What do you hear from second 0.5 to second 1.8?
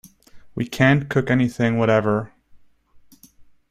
We can't cook anything